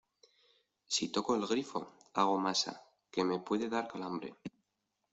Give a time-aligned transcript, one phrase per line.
[0.93, 1.79] si toco el grifo,
[2.15, 2.73] hago masa,
[3.11, 4.33] que me puede dar calambre